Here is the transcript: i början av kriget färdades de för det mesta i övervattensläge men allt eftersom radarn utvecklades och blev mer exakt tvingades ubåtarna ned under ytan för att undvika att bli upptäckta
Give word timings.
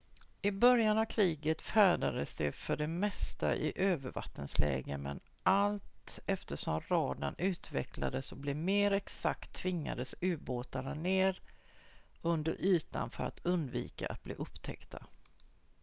i 0.41 0.51
början 0.51 0.97
av 0.97 1.05
kriget 1.05 1.61
färdades 1.61 2.35
de 2.35 2.51
för 2.51 2.77
det 2.77 2.87
mesta 2.87 3.55
i 3.55 3.73
övervattensläge 3.75 4.97
men 4.97 5.19
allt 5.43 6.19
eftersom 6.25 6.81
radarn 6.89 7.35
utvecklades 7.37 8.31
och 8.31 8.37
blev 8.37 8.55
mer 8.55 8.91
exakt 8.91 9.53
tvingades 9.53 10.15
ubåtarna 10.21 10.93
ned 10.93 11.35
under 12.21 12.55
ytan 12.61 13.09
för 13.09 13.23
att 13.23 13.45
undvika 13.45 14.07
att 14.07 14.23
bli 14.23 14.33
upptäckta 14.33 15.03